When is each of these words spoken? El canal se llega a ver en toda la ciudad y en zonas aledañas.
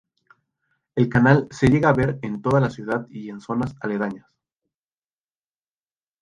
El 0.95 1.09
canal 1.09 1.47
se 1.51 1.67
llega 1.67 1.89
a 1.89 1.93
ver 1.93 2.17
en 2.23 2.41
toda 2.41 2.59
la 2.59 2.71
ciudad 2.71 3.05
y 3.11 3.29
en 3.29 3.39
zonas 3.39 3.75
aledañas. 3.81 4.25